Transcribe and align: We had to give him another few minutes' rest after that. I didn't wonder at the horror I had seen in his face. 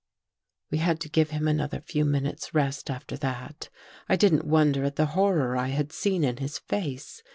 We 0.71 0.79
had 0.79 0.99
to 1.01 1.09
give 1.09 1.29
him 1.29 1.47
another 1.47 1.79
few 1.79 2.05
minutes' 2.05 2.55
rest 2.55 2.89
after 2.89 3.15
that. 3.17 3.69
I 4.09 4.15
didn't 4.15 4.47
wonder 4.47 4.83
at 4.83 4.95
the 4.95 5.05
horror 5.13 5.55
I 5.55 5.67
had 5.67 5.91
seen 5.91 6.23
in 6.23 6.37
his 6.37 6.57
face. 6.57 7.21